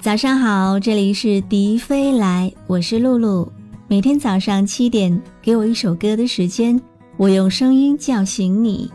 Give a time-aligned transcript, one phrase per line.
[0.00, 3.52] 早上好，这里是迪飞来，我是露露。
[3.86, 6.80] 每天早上七点，给我一首歌的时间，
[7.18, 8.90] 我用声音叫醒你。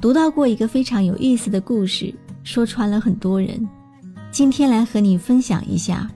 [0.00, 2.14] 读到过一个非常有意思的故事，
[2.44, 3.68] 说穿了很多人。
[4.30, 6.08] 今天来和你分享一下。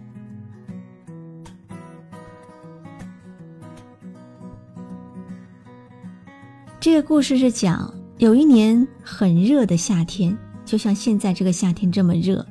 [6.79, 12.47] 这个故事是讲有一年很热的夏天，就像现在这个夏天这么热。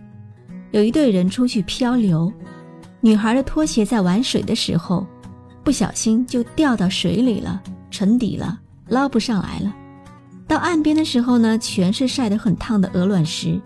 [0.75, 2.29] 有一队人出去漂流，
[2.99, 5.07] 女孩的拖鞋在玩水的时候，
[5.63, 9.73] 不小心就掉到水里了，沉底了，捞不上来了。
[10.45, 13.57] 到岸边的时候呢，全是晒得很烫的鹅卵石，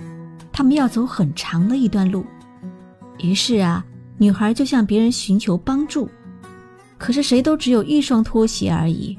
[0.52, 2.24] 他们要走很长的一段路。
[3.18, 3.84] 于是啊，
[4.20, 6.08] 女孩就向别人寻求帮助，
[7.00, 9.18] 可是谁都只有一双拖鞋而已。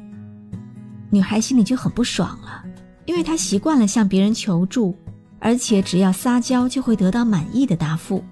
[1.10, 2.62] 女孩心里就很不爽了，
[3.04, 4.96] 因为她习惯了向别人求助。
[5.40, 8.22] 而且只要撒娇就会得到满意的答复，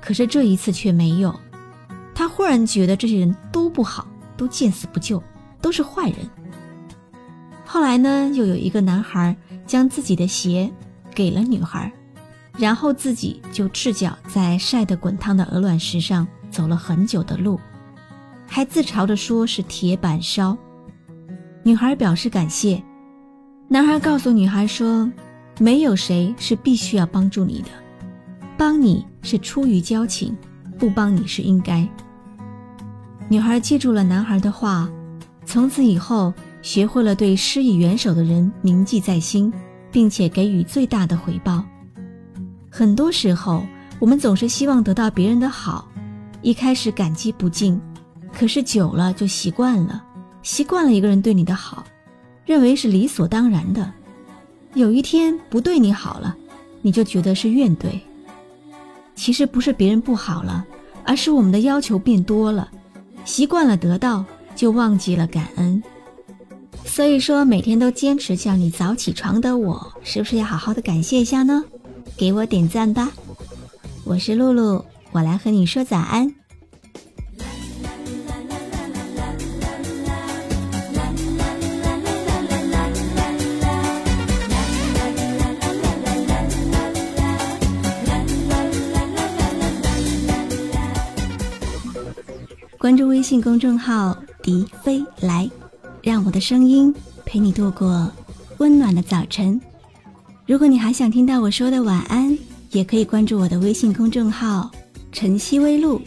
[0.00, 1.34] 可是这一次却没有。
[2.14, 5.22] 他忽然觉得这些人都不好，都见死不救，
[5.60, 6.18] 都是坏人。
[7.64, 10.70] 后来呢，又有一个男孩将自己的鞋
[11.12, 11.92] 给了女孩，
[12.56, 17.60] 然后自己就赤脚在晒得滚烫的鹅卵石上走了很久的路，
[18.46, 20.56] 还自嘲地说是铁板烧。
[21.64, 22.80] 女孩表示感谢，
[23.66, 25.10] 男孩告诉女孩说。
[25.58, 27.68] 没有谁是必须要帮助你的，
[28.58, 30.36] 帮你是出于交情，
[30.78, 31.88] 不帮你是应该。
[33.28, 34.88] 女孩记住了男孩的话，
[35.44, 39.52] 从此以后学会了对施以援手的人铭记在心，
[39.90, 41.64] 并且给予最大的回报。
[42.70, 43.64] 很多时候，
[43.98, 45.88] 我们总是希望得到别人的好，
[46.42, 47.80] 一开始感激不尽，
[48.30, 50.04] 可是久了就习惯了，
[50.42, 51.82] 习惯了一个人对你的好，
[52.44, 53.90] 认为是理所当然的。
[54.76, 56.36] 有一天不对你好了，
[56.82, 57.98] 你就觉得是怨怼。
[59.14, 60.66] 其实不是别人不好了，
[61.02, 62.68] 而是我们的要求变多了，
[63.24, 64.22] 习惯了得到，
[64.54, 65.82] 就忘记了感恩。
[66.84, 71.64] 所以说，每天都坚持叫你早起床的我，是不是要好好的感谢一下呢？
[72.14, 73.10] 给我点赞吧！
[74.04, 76.30] 我是露露，我来和你说早安。
[92.86, 95.50] 关注微信公众号“迪飞来”，
[96.04, 98.08] 让我的声音陪你度过
[98.58, 99.60] 温暖的早晨。
[100.46, 102.38] 如果你还想听到我说的晚安，
[102.70, 104.70] 也可以关注我的微信公众号
[105.10, 106.00] “晨曦微露”。